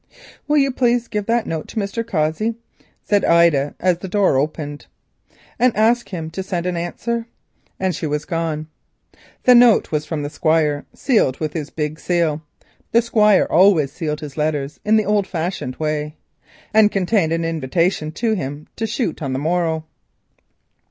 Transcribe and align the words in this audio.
"Will 0.47 0.57
you 0.57 0.71
please 0.71 1.07
give 1.07 1.27
that 1.27 1.45
note 1.45 1.67
to 1.67 1.75
Mr. 1.79 2.03
Cossey," 2.03 2.55
said 3.03 3.23
Ida, 3.23 3.75
as 3.79 3.99
the 3.99 4.07
door 4.07 4.35
opened, 4.35 4.87
"and 5.59 5.77
ask 5.77 6.09
him 6.09 6.31
to 6.31 6.41
send 6.41 6.65
an 6.65 6.75
answer?" 6.75 7.27
and 7.79 7.95
she 7.95 8.07
was 8.07 8.25
gone. 8.25 8.65
The 9.43 9.53
note 9.53 9.91
was 9.91 10.07
from 10.07 10.23
the 10.23 10.31
Squire, 10.31 10.87
sealed 10.95 11.37
with 11.39 11.53
his 11.53 11.69
big 11.69 11.99
seal 11.99 12.41
(the 12.91 13.01
Squire 13.03 13.45
always 13.47 13.91
sealed 13.91 14.21
his 14.21 14.37
letters 14.37 14.79
in 14.83 14.95
the 14.95 15.05
old 15.05 15.27
fashioned 15.27 15.75
way), 15.75 16.15
and 16.73 16.91
contained 16.91 17.31
an 17.31 17.45
invitation 17.45 18.11
to 18.13 18.33
himself 18.33 18.75
to 18.77 18.87
shoot 18.87 19.21
on 19.21 19.33
the 19.33 19.37
morrow. 19.37 19.85